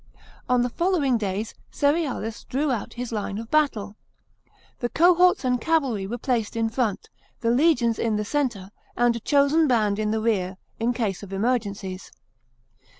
[0.49, 3.97] On the fol lowing days, Cerealis drew out his line of battle.
[4.79, 7.07] The cohorts and cavalry were placed in front;
[7.41, 11.31] the legions in the centre, and a chosen band in the rear, in case of
[11.31, 12.11] emergencies.